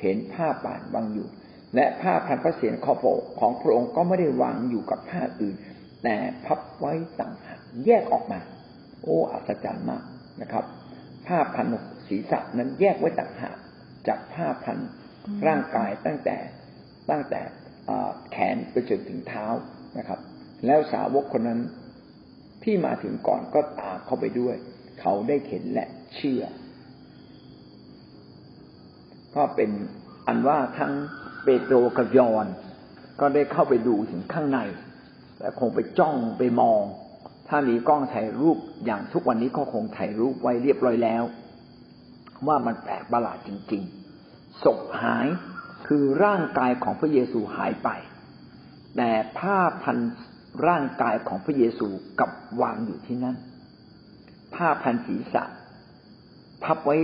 [0.00, 1.28] เห็นผ้าป่านวางอยู่
[1.74, 3.04] และผ้าพันพระเศียรคอโป
[3.40, 5.56] ของพระองค์ก็ไม่ได้วางอยู่กับผ้าอื่น
[6.04, 8.40] แต่พับไว้ต่างหากแยกออกมา
[9.02, 10.02] โอ้อัศจรรย์มาก
[10.42, 10.64] นะครับ
[11.26, 11.66] ผ้าพัน
[12.08, 13.56] ศีรษะนั้นแยกไว้ต่างหาก
[14.08, 14.78] จากผ้าพัน
[15.46, 16.36] ร่างกายตั้งแต่
[17.10, 17.40] ตั้งแต่
[18.30, 19.46] แขนไปจนถึงเท้า
[19.98, 20.20] นะครับ
[20.66, 21.60] แล้วสาวกคนนั้น
[22.64, 24.56] ที่มาถึงก่อนก็ตามเข้าไปด้วย
[25.00, 26.42] เขาได้เห็นและเชื่อ
[29.36, 29.70] ก็เป็น
[30.26, 30.92] อันว่าทั้ง
[31.44, 32.46] เปโตรกับยอน
[33.20, 34.58] ก็ได้เข้าไปดูถึงข้างใน
[35.40, 36.82] และคงไปจ้องไปมอง
[37.48, 41.22] ถ้ามีกล้องถ่ายรูปอย่างทุกวันนี้ก็คงถ่ายรูปไว้เรียบร้อยแล้ว
[42.46, 45.26] ว่ามันแปลกประหลาดจริงๆศพหาย
[45.86, 47.88] คือร่างกายของพระเยซูหายไป
[48.96, 49.98] แต่ผ้าพัน
[50.66, 51.88] ร่างกายของพระเยซู
[52.20, 53.36] กับวางอยู่ที่นั่น
[54.54, 55.44] ผ้าพันศีรษะ
[56.64, 56.96] พับไว้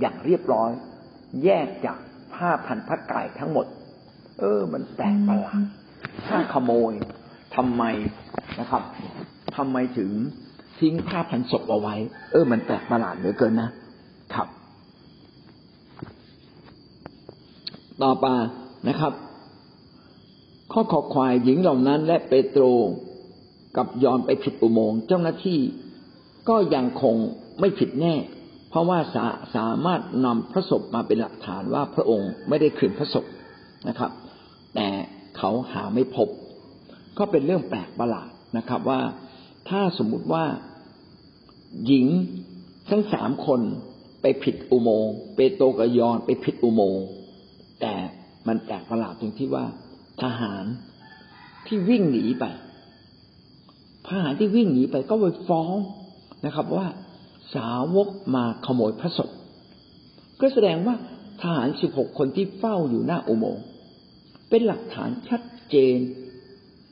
[0.00, 0.70] อย่างเรียบร้อย
[1.44, 1.98] แยกจาก
[2.34, 3.66] ผ้าพันพระกายทั้งหมด
[4.40, 5.62] เออ มันแปลกประหลาด
[6.26, 6.92] ถ้าขโมย
[7.56, 7.84] ทำไม
[8.60, 8.82] นะครับ
[9.56, 10.10] ทำไมถึง
[10.78, 11.94] ทิ้งผ้าพันศพเอาไว้
[12.32, 13.70] เออ มันแปลกประหลาดเหลือเกินนะ
[14.34, 14.48] ครับ
[18.02, 18.26] ต่อไป
[18.88, 19.12] นะครับ
[20.80, 22.62] ข้อขอควายหญิงเหล่านั้น และเปโตร
[23.76, 25.58] กับยอนไปผิดอุโมงค์เจ้าหน้าที่
[26.48, 27.16] ก็ยังคง
[27.60, 28.14] ไม่ผิดแน่
[28.70, 33.24] เพราะว่าสาสามารถนำพระศพมาเป็นหลักฐานว่าพระองค์ไม่ได้คืนพระศพ
[33.88, 34.10] นะครับ
[34.74, 34.88] แต่
[35.36, 36.28] เขาหาไม่พบ
[37.18, 39.00] ก็เป็นเรื่องแปลกประหลาดนะครับว่า
[39.68, 40.44] ถ้าสมมุติว่า
[41.86, 42.06] หญิง
[42.90, 43.60] ทั้งสามคน
[44.22, 47.04] ไปผิดอุโมงค์เปโตรกับยอนไปผิดอุโมงค์
[47.80, 47.94] แต่
[48.46, 49.66] มันแปลกประหลาดตรงที่ว่า
[50.22, 50.64] ทหาร
[51.66, 52.44] ที่วิ่งหนีไป
[54.08, 55.74] ทหารที่วิ่งหนีไปก็ไปฟ้อง
[56.46, 56.86] นะครับ ว่า
[57.54, 59.30] สาวกมาขโมยพระศพ
[60.40, 60.94] ก็แสดงว่า
[61.42, 63.64] ทหารสิบหกคนที่เฝ้าอยู่หน้าอุโมงค์
[64.48, 65.98] เป็นหลักฐานชัดเจน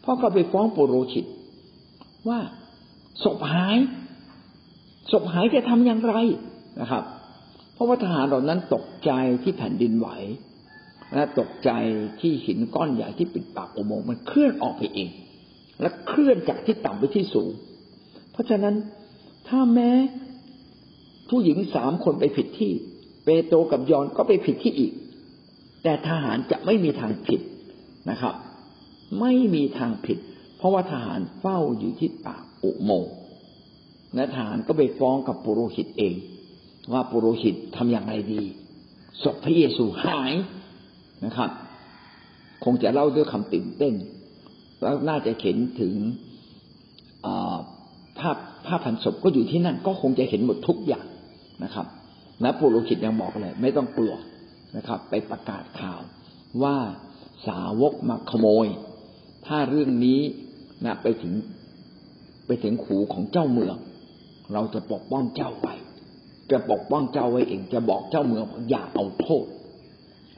[0.00, 1.24] เพราะเขาไปฟ้องปุโรชิต
[2.28, 2.38] ว่า
[3.24, 3.78] ศพหาย
[5.12, 6.14] ศพหายจะทำอย่างไร
[6.80, 7.04] นะครับ
[7.74, 9.10] เพราะว่าทหารเหล่านั้นตกใจ
[9.42, 10.08] ที่แผ่นดินไหว
[11.14, 11.70] และตกใจ
[12.20, 15.10] ที่หินก้อนใหญ่ที่ปิดปากอุโมงค์มันเคลื่อนออกไปเอง
[15.80, 17.50] และเคลื่อนจากที่ต่ำไปที่สูง
[18.32, 18.74] เพราะฉะนั้น
[19.48, 19.90] ถ้าแม้
[21.28, 22.72] ผู้หญิงสามคนไปผิดที่
[23.24, 24.92] เปโตรกับยอนก็ไปผิดที่อีก
[25.82, 27.40] แต่ทหารจะไม่มีทางผิด
[28.10, 28.34] นะครับ
[29.20, 30.18] ไม่มีทางผิด
[30.56, 33.12] เพราะว่าทหารเฝ้าอยู่ที่ปากอุโมงค์
[34.14, 36.14] และทหารก็ไปฟ้องกับปุโรหิตเอง
[36.92, 38.42] ว่าปุโรหิตทำอย่างไรดี
[39.22, 40.32] ศพพระเยซูหาย
[41.24, 41.50] นะครับ
[42.64, 43.94] คงจะเล่าด้วยคำตื่นเต้น
[44.81, 45.94] แล้วน่าจะเข็นถึง
[48.18, 51.07] ภาพภาพพันศพก็อยู่ที่นั่น ก็คงจะเห็นหมดทุกอย่าง
[51.64, 51.87] นะครับ
[52.42, 54.14] นะปุโรหิตยังบอกเลย ไม่ต้องกลัว
[54.76, 56.00] นะครับ ไปประกาศข่าว
[56.62, 56.76] ว่า
[57.46, 58.66] สาวกมาขโมย
[59.46, 60.20] ถ้าเรื่องนี้
[60.85, 61.35] นะไปถึง
[62.46, 63.76] ไปถึงหูของเจ้าเมือง
[64.52, 65.74] เราจะปกป้องเจ้าไว้
[66.50, 69.44] จะปกป้องเจ้าไว้เอง จะบอกเจ้าเมืองอย่าเอาโทษ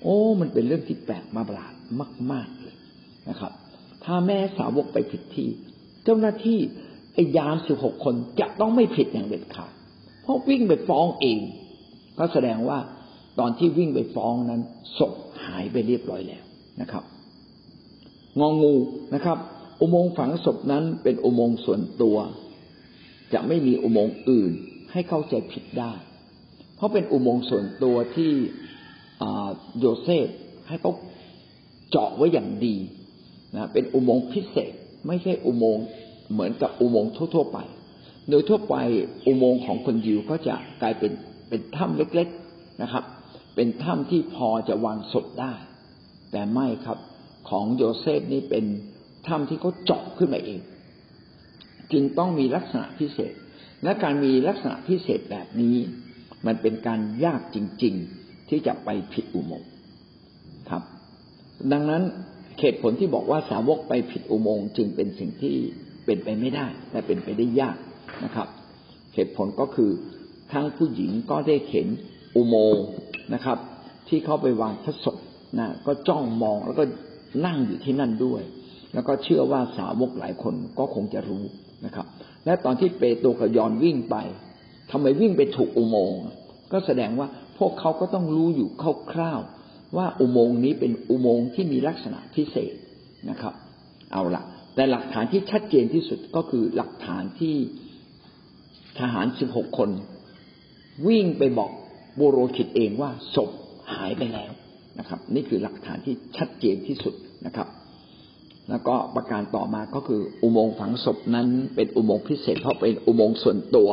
[0.03, 1.75] โอ้ มันเป็นเรื่องที่แปลกมาประหลาด
[2.33, 2.77] มาก ๆเลย
[3.29, 3.53] นะครับ
[4.05, 5.49] ถ้าแม่สาวกไปผิดที่
[6.05, 6.59] เจ้าหน้าที่
[7.15, 9.73] ไอ้ยามสิบหกคนจะต้องไม่ผิดอย่างเด็ดขาด
[10.23, 11.41] เพราะวิ่งไปฟ้องเอง
[12.19, 12.79] ก็แสดงว่า
[13.39, 14.61] ตอนที่วิ่งไปฟ้องนั้น
[14.99, 15.13] ศพ
[15.45, 16.45] หายไปเรียบร้อยแล้ว
[16.81, 17.05] นะครับ
[18.41, 18.75] งองู
[19.15, 19.39] นะครับ
[19.81, 22.17] อุโมงค์ฝังศพนั้นเป็นอุโมงค์ส่วนตัว
[23.33, 24.53] จะไม่มีอุโมงค์อื่น
[24.93, 25.93] ให้เข้าใจผิดได้
[26.77, 28.33] เพราะเป็นอุโมงค์ส่วนตัวที่
[29.79, 30.27] โยเซฟ
[30.69, 30.93] ให้เขา
[31.91, 32.77] เจาะไว้อย่างดี
[33.55, 34.73] นะเป็นอุโมงค์พิเศษ
[35.07, 35.85] ไม่ใช่อุโมงค์
[36.33, 37.59] เหมือนกับอุโมงค์ทั่ว ๆ ไป
[38.31, 38.77] โดยทั่วไป
[39.27, 41.13] อุโมงค์ของคนยิวก็จะกลายเป็น
[41.49, 43.05] เป็นถ้ำเล็กๆนะครับ
[43.55, 45.55] เป็นถ้ำที่พอจะวางศพได้
[46.33, 46.99] แต่ไม่ครับ
[47.49, 48.65] ของโยเซฟนี่เป็น
[49.27, 50.61] ถ้ำที่เขาเจาะขึ้นมาเอง
[51.93, 53.35] จึงต้องมีลักษณะพิเศษ
[53.83, 55.77] และการมีลักษณะพิเศษแบบนี้
[56.47, 59.69] มันเป็นการยากจริง ๆ ที่จะไปผิดอุโมงค์
[60.71, 60.83] ครับ
[61.73, 62.03] ดังนั้น
[62.61, 65.55] เหตุผลที่บอกว่าสาวกไปผิดอุโมงค์จึงเป็นสิ่งที่
[66.07, 67.77] เป็นไปไม่ได้ และเป็นไปได้ยาก
[68.25, 68.49] นะครับ
[69.15, 69.91] เหตุผลก็คือ
[70.53, 71.87] ทั้งผู้หญิงก็ได้เห็น
[72.37, 72.85] อุโมงค์
[73.35, 73.59] นะครับ
[74.09, 75.17] ที่เขาไปวางพระศพ
[75.59, 76.85] นะก็จ้องมองแล้วก็
[77.47, 78.43] นั่งอยู่ที่นั่นด้วย
[78.95, 81.45] แล้วก็เชื่อว่าสาวกหลายคนก็คงจะรู้
[81.85, 82.07] นะครับ
[82.45, 84.17] และตอนที่เปโตรกับยอนวิ่งไป
[84.91, 86.21] ทำไมวิ่งไปถูกอุโมงค์
[86.73, 88.69] ก็แสดงว่า พวกเขาก็ต้องรู้อยู่
[89.13, 92.75] คร่าวๆว่าอุโมงค์นี้เป็นอุโมงค์ที่มีลักษณะพิเศษ
[93.31, 93.55] นะครับ
[94.13, 94.43] เอาละ
[94.75, 97.57] แต่หลักฐานที่ชัดเจนที่สุดก็คือหลักฐานที่
[98.99, 99.91] ทหารสิบหกคน
[101.07, 101.71] วิ่งไปบอก
[102.17, 103.51] โบโรคิดเองว่าศพ
[103.95, 104.53] หายไปแล้ว
[104.99, 107.15] นะครับ นี่คือหลักฐานที่ชัดเจนที่สุด
[107.47, 107.69] นะครับ
[108.71, 113.91] แล้วก็ประการต่อมาก็คืออุโมงค์ฝังศพนั้น เป็นอุโมงค์พิเศษ เพราะเป็นอุโมงค์ส่วนตัว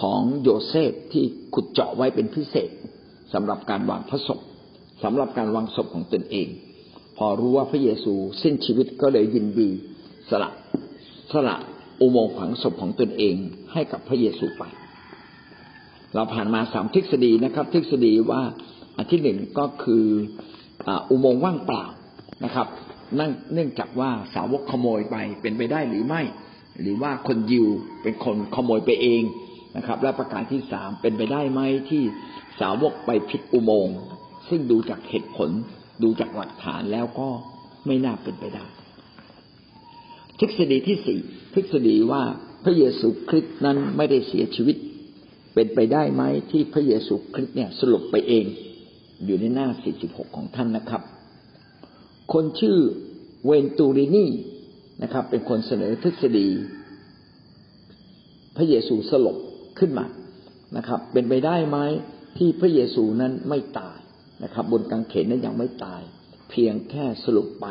[0.00, 2.70] ของโยเซฟที่ขุดเจาะไว้เป็นพิเศษ
[3.34, 4.40] สำหรับการวางพระศพ
[5.04, 6.48] สำหรับการวางศพของตนเอง
[7.18, 9.70] พอรู้ว่าพระเยซูสิ้นชีวิตก็เลยยินดี
[10.30, 10.50] สละ
[11.32, 11.56] สละ
[12.00, 13.34] อุโมงค์ฝังศพของตนเอง
[13.72, 14.62] ให้กับพระเยซูไป
[16.14, 18.42] เราผ่านมาสามทฤษฎีนะครับ ทฤษฎีว่า
[18.96, 20.04] อันที่หนึ่งก็คือ
[21.10, 21.84] อุโมงค์ว่างเปล่า
[22.44, 22.66] นะครับ
[23.18, 26.22] นั่นเนื่องจากว่าสาวกขโมยไปเป็นไปได้หรือไม่
[26.80, 27.66] หรือว่าคนยิว
[28.02, 29.22] เป็นคนขโมยไปเอง
[29.76, 31.60] นะครับ และประการที่สามเป็นไปได้ไหม
[31.90, 32.02] ที่
[32.60, 33.98] สาวกไปผิดอุโมงค์
[34.48, 35.50] ซึ่งดูจากเหตุผล
[36.02, 37.28] ดูจากหลักฐานแล้วก็
[37.86, 38.64] ไม่น่าเป็นไปได้
[40.38, 41.20] ทฤษฎีที่สี่
[41.54, 42.22] ทฤษฎีว่า
[42.64, 44.76] พระเยซูคริสต์นั้นไม่ได้เสียชีวิต
[45.54, 48.44] เป็นไปได้ไหมที่พระเยซูคริสต์เนี่ยสรุปไปเอง
[49.24, 49.68] อยู่ในหน้า
[50.02, 51.02] 46 ของท่านนะครับ
[52.32, 52.78] คนชื่อ
[53.46, 54.26] เวนตูรินี
[55.02, 56.48] นะครับ เป็นคนเสนอทฤษฎี
[58.56, 59.36] พระเยซูสลบ
[59.78, 60.06] ขึ้นมา
[60.76, 61.78] นะครับ เป็นไปได้ไหม
[62.36, 63.98] ที่พระเยซูนั้นไม่ตาย
[64.44, 66.02] นะครับ บนกางเขนนั้นยังไม่ตาย
[66.50, 67.66] เพียงแค่สรุปไป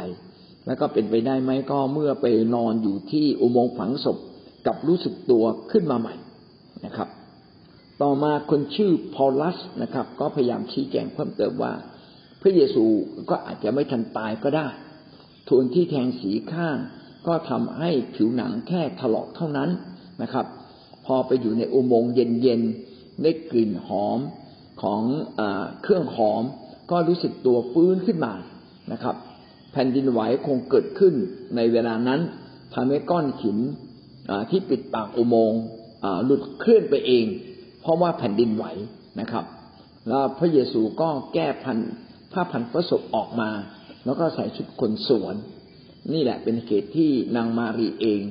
[0.65, 4.17] แล้วก็เป็นไปได้ไหมก็เมื่อไปนอนอยู่ที่อุโมงค์ฝังศพ
[4.67, 6.15] กับรู้สึกตัวขึ้นมาใหม่
[6.85, 7.09] นะครับ
[8.01, 11.73] ต่อมาคนชื่อพอลัสนะครับ ก็พยายามชี้แจงเพิ่มเติมว่า
[12.41, 12.85] พระเยซู
[13.29, 14.67] ก็อาจจะไม่ทันตายก็ได้
[15.47, 16.77] ทวนที่แทงสีข้าง
[17.27, 19.69] ก็ทำให้ผิวหนังแค่ถลอกเท่านั้น
[20.21, 20.45] นะครับ
[21.05, 24.19] พอไปอยู่ในอุโมงค์เย็นๆได้กลิ่นหอม
[24.81, 25.01] ของ
[25.39, 25.41] อ
[25.81, 26.43] เครื่องหอม
[26.91, 28.33] ก็รู้สึกตัวฟื้นขึ้นมา
[28.91, 29.15] นะครับ
[29.71, 31.13] แผ่นดินไหวคงเกิดขึ้น
[31.55, 32.21] ในเวลานั้น
[32.73, 33.57] ทำให้ก้อนหิน
[34.49, 35.61] ที่ปิดปากอุโมงค์
[36.25, 37.25] หลุดเคลื่อนไปเอง
[37.81, 38.65] เพราะว่าแผ่นดินไหว
[39.19, 39.45] นะครับ
[40.07, 41.77] แล้วพระเยซูก็แก้พัน
[42.33, 43.49] ผ้าพันพระศพออกมา
[44.05, 45.35] แล้วก็ใส่ชุดคนสวน
[46.13, 48.21] นี่แหละเป็นเหตุที่นางมารีเอง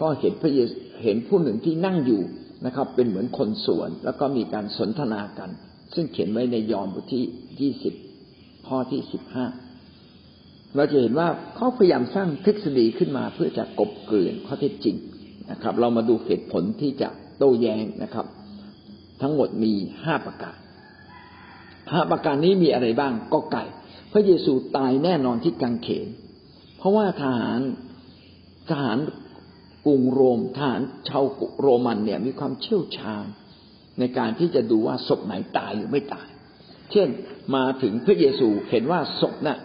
[0.00, 2.22] ก็เห็นพระเยซู เห็นผู้หนึ่งที่นั่งอยู่
[2.66, 5.50] นะครับ เป็นเหมือนคนสวน แล้วก็มีการสนทนากัน
[5.94, 7.24] ซึ่งเขียนไว้ในยอห์นบทที่
[7.60, 7.94] ยี่สิบ
[8.66, 9.46] ข้อที่สิบห้า
[10.74, 14.96] เราจะเห็นว่าเขาพยายามสร้างทฤษฎีขึ้นมาเพื่อจะกบเกลื่อนข้อเท็จจริง
[15.50, 17.08] นะครับ เรามาดูเหตุผลที่จะ
[17.38, 18.26] โต้แย้งนะครับ
[19.22, 19.72] ทั้งหมดมี
[20.04, 20.56] ห้าประการ
[21.92, 23.64] ห้าประการนี้มีอะไรบ้างก็ไก่
[24.12, 26.06] พระเยซูตายแน่นอนที่กังเขน
[26.78, 27.60] เพราะว่าทหาร
[28.70, 28.98] ทหาร
[29.88, 31.24] รุงโรมทหารชาว
[31.60, 33.26] โรมันเนี่ยมีความเชี่ยวชาญ
[33.98, 36.28] ในการที่จะดูว่าศพไหนตายหรือไม่ตาย
[36.92, 37.08] เช่น
[37.54, 39.58] มาถึงพระเยซูเห็นว่าศพนะ่ะ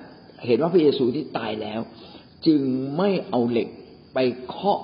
[0.48, 1.80] เห็นว่าพระเยซูที่ตายแล้ว
[2.46, 2.62] จึง
[2.98, 3.68] ไม่เอาเหล็ก
[4.14, 4.80] ไปเคาะ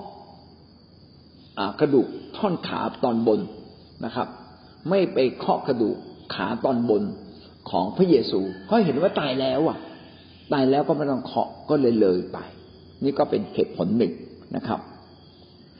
[1.80, 3.40] กระดูกท่อนขาตอนบน
[4.04, 4.28] นะครับ
[4.88, 5.96] ไม่ไปเคาะกระดูก
[6.34, 7.02] ขาตอนบน
[7.70, 9.78] ของพระเยซูเพราะเห็นว่าตายแล้วอะ
[10.52, 12.38] ตายแล้วก็ไม่ต้องเคาะก็เลยเลยไป
[13.04, 14.12] นี่ก็เป็นเหตุผลหนึ่ง
[14.56, 14.80] นะครับ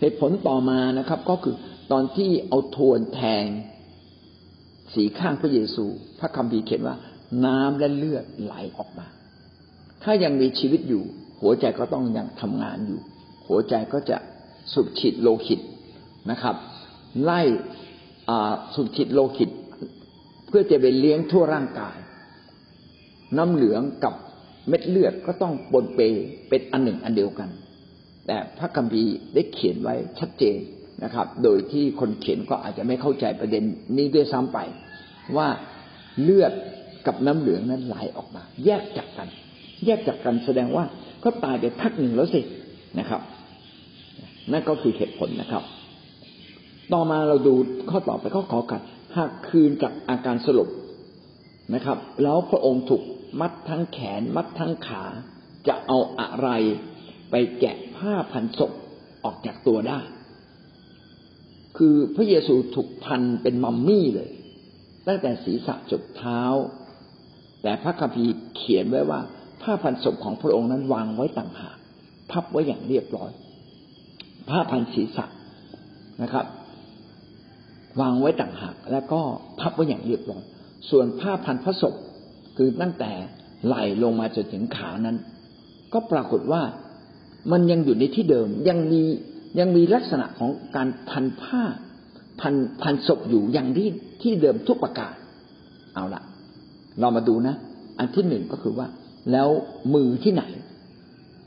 [0.01, 1.55] เหตุผลต่อมานะครับ ก็คือ
[1.93, 3.45] ตอนที่เอาทวนแทง
[4.95, 5.85] สีข้างพระเยซู
[6.19, 6.97] พระคัมภีร์เขียนว่า
[7.45, 9.07] น้ำและเลือดไหลออกมา
[10.03, 11.03] ถ้ายังมีชีวิตอยู่
[11.41, 13.01] หัวใจก็ต้องยังทำงานอยู่
[13.47, 14.17] หัวใจก็จะ
[14.73, 15.61] สูบฉีดโลหิต
[16.31, 16.57] นะครับ
[17.23, 17.41] ไล่
[18.75, 19.51] สูบฉีดโลหิต
[20.47, 21.97] เพื่อจะไปเลี้ยงทั่วร่างกาย
[23.37, 24.15] น้ำเหลืองกับ
[24.69, 26.01] เม็ดเลือดก็ต้องปนเป
[26.49, 27.49] เป็นอันหนึ่งอันเดียวกัน
[28.31, 30.59] แต่พระคัมภีร์ได้เขียนไว้ชัดเจน
[31.05, 33.65] นะครับ โดยที่คนเขียนก็อาจจะไม่เข้าใจประเด็น
[33.97, 34.59] นี้ด้วยซ้ำไป
[35.37, 35.49] ว่า
[36.23, 36.53] เลือด
[37.07, 39.29] กับน้ำเหลืองนั้นไหลออกมา แยกจากกัน
[39.87, 40.85] แยกจากกันแสดงว่า
[41.25, 42.41] ก็ตายไปพักหนึ่งแล้วสิ
[42.99, 43.21] นะครับ
[44.53, 45.63] นั่นก็คือเหตุผลนะครับ
[46.93, 47.55] ต่อมาเราดู
[47.91, 48.81] ข้อต่อไปข้อขอกัน
[49.17, 50.69] หากคืนจากอาการสลบ
[51.75, 53.03] นะครับ แล้วพระองค์ถูก
[53.41, 55.05] มัดทั้งแขนมัดทั้งขา
[55.69, 56.49] จะเอาอะไร
[57.31, 58.73] ไปแกะผ้าพันศพ
[59.25, 60.01] ออกจากตัวได้
[61.77, 64.31] คือพระเยซูถูกพันเป็นมัมมี่เลย
[65.07, 66.43] ตั้งแต่ศีรษะจดเท้า
[67.63, 69.21] แต่พระคัมภีร์เขียนไว้ว่า
[69.63, 71.77] ผ้าพันศพของพระองค์นั้นวางไว้ต่างหาก
[72.31, 73.31] พับไว้อย่างเรียบร้อย
[74.49, 75.27] ผ้าพันศีรษะ
[76.23, 76.47] นะครับ
[78.01, 79.21] วางไว้ต่างหากแล้วก็
[79.61, 80.43] พับไว้อย่างเรียบร้อย
[80.91, 81.95] ส่วนผ้าพันพระศพ
[82.57, 83.13] คือตั้งแต่
[83.67, 85.17] ไหลลงมาจนถึงขานั้น
[85.93, 86.63] ก็ปรากฏว่า
[87.53, 89.03] มันยังอยู่ในที่เดิมยังมี
[89.59, 91.63] ยังมีลักษณะของการพันผ้า
[92.41, 93.89] พันพันศพอยู่อย่างที่
[94.23, 95.15] ที่เดิมทุกประการ
[95.95, 96.23] เอาละ
[97.01, 97.55] เรามาดูนะ
[97.99, 98.87] อันที่หนึ่งก็คือว่า
[99.33, 99.49] แล้ว
[99.95, 100.45] มือที่ไหน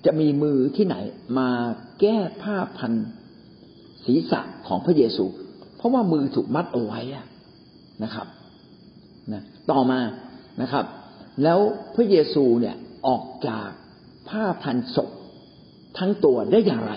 [0.05, 0.95] จะมีมือที่ไหน
[1.39, 1.49] มา
[1.99, 2.93] แก้ผ้าพัน
[4.05, 5.25] ศีรษะของพระเยซู
[5.77, 6.99] เพราะว่ามือถูกมัดเอาไว้
[8.03, 8.27] นะครับ
[9.33, 9.99] นะต่อมา
[10.61, 10.85] นะครับ
[11.43, 11.59] แล้ว
[11.95, 12.75] พระเยซูเนี่ย
[13.07, 13.69] ออกจาก
[14.29, 15.09] ผ้าพันศพ
[15.97, 16.93] ทั้งตัวได้อย่างไร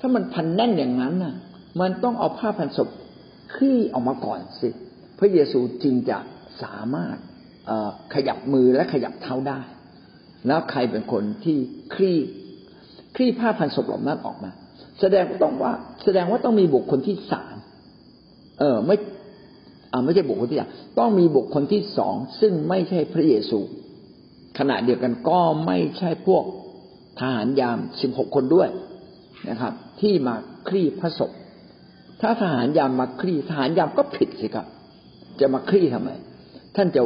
[0.00, 1.34] ถ้ามันพันแน่นอย่างนั้นน่ะ
[1.80, 2.88] มันต้องเอาผ้าพันศพ
[3.54, 4.68] คลี่ออกมาก่อนสิ
[5.18, 6.18] พระเยซูจึงจะ
[6.62, 7.16] สามารถ
[8.14, 9.60] ขยับมือและขยับเท้าได้
[10.46, 11.58] แล้วใครเป็นคนที่
[11.94, 12.18] คลี่
[13.14, 14.50] คลี่ผ้าพันศพเหล่านั้นออกมา
[15.00, 15.72] แสดงต้องว่า
[16.04, 17.56] แสดงว่าต้องมีบุคคลที่สาม
[18.58, 18.96] เออไม่
[20.04, 23.58] ไม่ใช่บุคคลที่สามต้องมีบุคคลที่สองซึ่งไม่ใช่พระเยซู
[24.58, 26.44] ขณะเดียวกันก็ไม่ใช่พวก
[27.20, 28.68] ทหารยามสิบหกคนด้วย
[29.48, 30.34] นะครับ ที่มา
[30.68, 31.30] คลี่พระศพ
[32.20, 34.66] ถ้าทหารยามมาคลี่ทหารยามก็ผิดสิครับ
[35.40, 36.10] จะมาคลี่ทำไม
[36.76, 37.02] ท่านจะ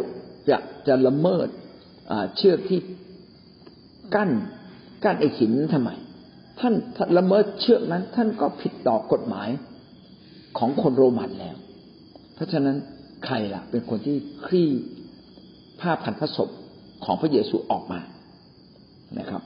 [0.48, 1.48] จะจะละเมิด
[2.36, 2.80] เชือกที่
[4.14, 4.30] กั้น
[5.04, 5.90] กั้นไอ้หินทำไม
[6.60, 6.74] ท่าน
[7.18, 9.48] ละเมิดเชือกนั้น ท่านก็ผิดต่อกฎหมาย
[10.58, 11.56] ของคนโรมันแล้ว
[12.34, 12.76] เพราะฉะนั้น
[13.26, 14.68] ใครล่ะ เป็นคนที่คลี่
[15.80, 16.48] ผ้าพันพระศพ
[17.04, 18.00] ของพระเยซูออกมา
[19.18, 19.42] นะครับ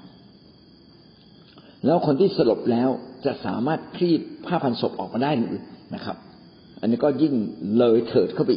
[1.87, 2.89] แล้วคนที่สลบแล้ว
[3.25, 4.15] จะสามารถคลี่
[4.47, 5.57] ผ้าพันศพออกมาได้หรือ
[5.95, 6.17] นะครับ
[6.81, 7.35] อันนี้ก็ยิ่ง
[7.79, 8.51] เลยเถิดเข้าไป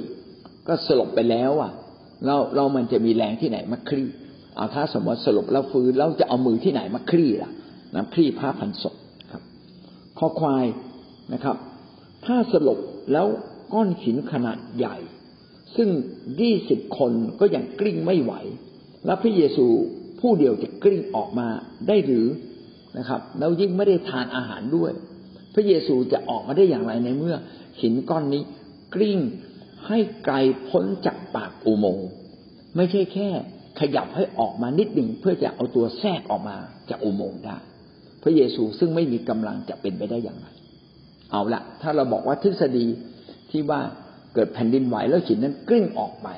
[0.67, 1.71] ก็สลบไปแล้วอะ
[2.25, 4.07] เราเรามันจะมีแรงที่ไหนมาคลี่
[4.55, 7.51] เอาถ้าสมมติสลบแล้วฟื้นเราจะเอามือที่ไหนมาคลี่ล่ะ
[7.95, 8.95] นะคลี่ผ้าพันศพ
[9.31, 9.43] ครับ
[10.19, 10.65] ข้อควาย
[11.33, 11.55] นะครับ
[12.25, 12.79] ถ้าสลบ
[13.11, 13.27] แล้ว
[13.73, 14.97] ก้อนหินขนาดใหญ่
[15.75, 15.89] ซึ่ง
[16.41, 18.33] ยี่สิบคนก็ยังกลิ้งไม่ไหว
[19.05, 19.65] แล้วพระเยซู
[20.19, 21.47] ผู้เดียวจะกลิ้งออกมา
[21.87, 22.25] ได้หรือ
[22.97, 24.91] นะครับ แล้วยิ่งไม่ได้ทานอาหารด้วย
[25.53, 27.35] พระเยซูจะออกมาได้อย่างไรในเมื่อ
[27.81, 28.43] หินก้อนนี้
[28.95, 29.19] กลิ้ง
[29.87, 30.35] ให้ไกล
[30.67, 32.07] พ้นจากปากอุโมงค์
[32.75, 33.27] ไม่ใช่แค่
[33.79, 36.57] ขยับให้ออกมานิดหนึ่งเพื่อจะเอาตัวแทรกออกมา
[36.89, 37.57] จากอุโมงค์ได้
[38.23, 40.47] พระเยซูซึ่งไม่มีกำลังจะเป็นไปได้อย่างไร
[41.31, 42.85] เอาละถ้าเราบอกว่าทฤษฎี
[43.51, 43.81] ที่ว่า
[44.33, 46.29] เกิดแผ่นดินไหวแล้วหินนั้นกลิ้งออกไป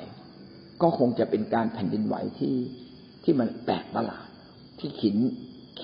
[0.82, 2.54] ก็คงจะเป็นการแผ่นดินไหวที่
[3.24, 4.26] ที่มันแปลกประหลาด
[4.78, 5.16] ที่หิน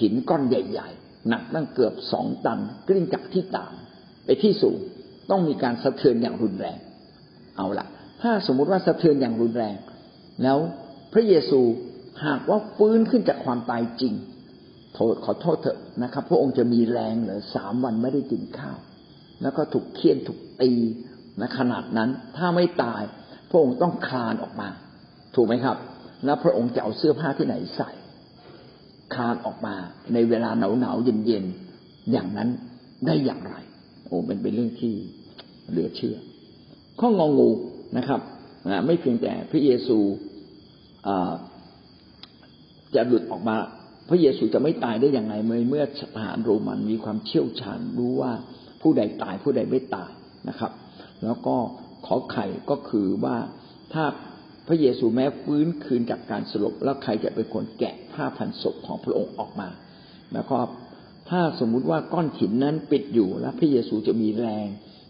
[0.00, 4.78] หินก้อนใหญ่ ๆ หนักตั้งเกือบสองตันกลิ้งจากที่ต่ำไปที่สูง
[5.30, 6.78] ต้องมีการสะเทือนอย่างรุนแรง
[7.56, 7.86] เอาละ
[8.22, 9.76] ถ้าสมมุติว่าสะเทือนอย่างรุนแรง
[10.42, 10.58] แล้ว
[11.12, 11.60] พระเยซู
[12.26, 14.14] หากว่าฟื้นขึ้นจากความตายจริง
[14.94, 18.78] โทษขอโทษเถอะนะครับ พระองค์จะมีแรงเหรือสามวันไม่ได้กินข้าว
[19.42, 20.72] แล้วก็ถูกเคี่ยนถูกตี
[21.40, 23.02] ณขนาดนั้นถ้าไม่ตาย
[23.50, 24.68] พระองค์ต้องคลานออกมา
[25.34, 25.76] ถูกไหมครับ
[26.24, 27.90] แล้วพระองค์จะเอาเสื้อผ้าที่ไหนใส่
[29.14, 29.74] คลานออกมา
[30.14, 31.44] ในเวลาหนาวหนาวเย็นเย็น
[32.12, 32.48] อย่างนั้น
[33.06, 33.54] ได้อย่างไร
[34.06, 34.94] โอ้เป็นเป็นเรื่องที่
[35.70, 36.16] เหลือเชื่อ
[37.00, 37.50] ข้ององู
[37.96, 38.20] นะครับ
[38.86, 39.98] ไม่เพียงแต่พระเยซู
[42.94, 43.56] จะหลุดออกมา
[44.08, 45.84] พระเยซูจะไม่ตายได้อย่างไรเมื่อเมื่อ
[46.16, 48.32] ทหารโรมันมีความเชี่ยวชาญรู้ว่า
[48.80, 50.10] ผู้ใดตายผู้ใดไม่ตาย
[50.48, 50.72] นะครับ
[51.24, 51.56] แล้วก็
[52.06, 53.36] ขอไข่ก็คือว่า
[53.92, 54.04] ถ้า
[54.68, 59.68] พระเยซูแม้ฟื้นคืนจากการสลบแล้วใครจะเป็นคนแกะ ผ้าพันศพของพระองค์ออกมา
[60.32, 60.58] แล้วก็
[61.28, 64.66] ถ้าสมมุติว่าก้อนหินนั้นปิดอยู่แล้วพระเยซูจะมีแรง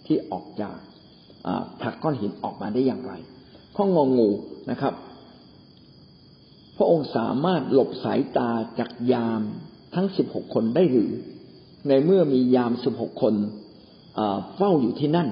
[0.06, 0.76] ที่ออกจาก
[1.80, 3.12] ผลักก้อนหินออกมาได้อย่างไร
[3.76, 4.30] ข้องงงู
[4.70, 4.94] นะครับ
[6.76, 9.42] พระองค์สามารถหลบสายตาจากยาม
[9.94, 11.12] ทั้งสิบหกคนได้หรือ
[11.88, 13.34] ในเมื่อมียามสิบหกคน
[14.56, 15.28] เฝ้าอยู่ที่นั่น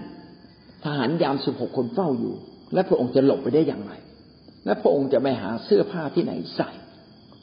[0.85, 2.35] ทหารยามสิบหกคนเฝ้าอยู่
[2.75, 3.93] และพระองค์จะหลบไปได้อย่างไร
[4.65, 6.71] และพระองค์จะไปหาเสื้อผ้าที่ไหนใส่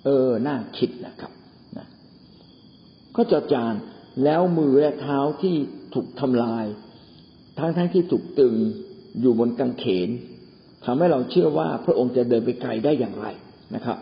[0.06, 1.32] เออน่าคิดนะครับ
[1.78, 1.88] นะ
[3.16, 3.74] ก็จอจาน
[4.24, 5.56] แล้วมือและเท้าที่
[5.94, 6.66] ถูกทำลาย
[7.60, 8.56] ทั้งทั้งที่ถูกตึง
[9.20, 10.10] อยู่บนกางเขน
[10.86, 13.28] ทำให้เราเชื่อว่าพระองค์จะเดินไปไกลได้อย่างไร
[13.76, 13.98] นะครับ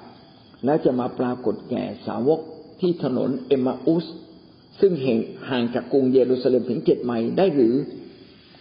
[0.65, 2.39] แล้วจะมาปรากฏแก่สาวก
[2.79, 4.05] ที่ถนนเอมมาอุส
[4.79, 4.93] ซึ่ง
[5.49, 7.75] ห่างจากกรุงเยรูซาเล็มถึงเจ็ดไมล์ได้หรือ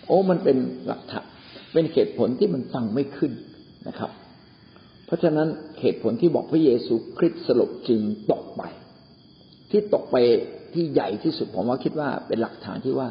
[0.07, 1.27] โอ้มันเป็นหลักฐาน
[1.73, 3.33] เป็นเหตุผลที่มันฟังไม่ขึ้น
[3.89, 4.11] นะครับ
[5.09, 5.49] เพราะฉะนั้น
[5.81, 8.01] เหตุผลที่บอกพระเยซูคริสต์สลบจึง
[8.33, 8.63] ตกไป
[9.71, 10.17] ที่ตกไป
[10.75, 13.09] ที่ใหญ่ที่สุดผมว่าคิดว่าเป็นหลักฐานที่ว่า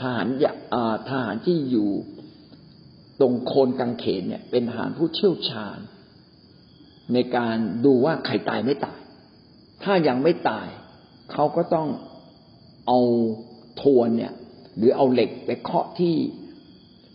[0.00, 0.28] ทหาร
[1.08, 1.90] ทหารที่อยู่
[3.20, 5.78] ตรงโคนกังเขนเนี่ย เป็นทหารผู้เชี่ยวชาญ
[7.12, 8.98] ในการดูว่าใครตายไม่ตาย
[9.84, 10.68] ถ้ายังไม่ตาย
[11.32, 11.88] เขาก็ต้อง
[12.86, 13.00] เอา
[13.82, 14.32] ทวนเนี่ย
[14.76, 16.14] หรือเอาเหล็กไปเคาะที่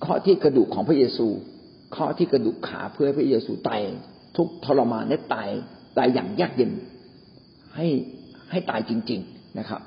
[0.01, 1.27] เคาะที่กระดูกของพระเยซู
[1.97, 3.81] เคาะที่กระดูกขาเพื่อพระเยซูตาย
[4.37, 5.49] ทุกทรมานได้ตาย
[5.97, 6.71] ตายอย่างยากเย็น
[7.75, 7.87] ให้
[8.51, 9.81] ให้ตายจริง ๆนะครับ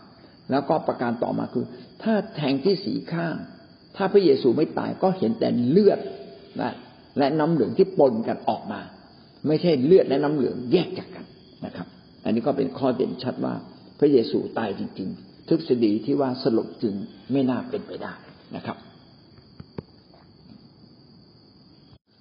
[0.50, 1.64] แล้วก็ประการต่อมาคือ
[2.02, 3.34] ถ้าแทงที่สีข้าง
[3.96, 6.00] ถ้าพระเยซูไม่ตายก็เห็นแต่เลือด
[6.60, 6.72] นะ
[7.18, 8.80] และน้ำเหลืองที่ปนกันออกมา
[9.46, 11.24] ไม่ใช่เลือดและน้ำเหลืองแยกจากกัน
[11.64, 11.86] นะครับ
[12.24, 13.54] อันนี้ก็เป็นข้อเด่นชัดว่า
[13.98, 16.94] พระเยซูตายจริง ๆ ทฤษฎีที่ว่าสลบจึง
[17.32, 18.14] ไม่น่าเป็นไปได้
[18.56, 18.76] นะครับ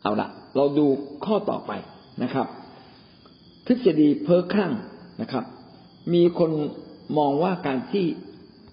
[0.03, 0.85] เอาละเราดู
[1.25, 1.71] ข้อต่อไป
[2.23, 2.47] นะครับ
[3.65, 4.73] ทฤษฎีเพ้อคลั่ง
[5.21, 5.43] นะครับ
[6.13, 6.51] มีคน
[7.17, 8.05] มองว่าการที่